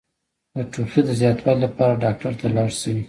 [0.55, 2.95] د ټوخي د زیاتوالي لپاره ډاکټر ته لاړ شئ